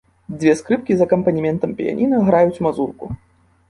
[0.39, 3.05] Дзве скрыпкі з акампанементам піяніна граюць мазурку.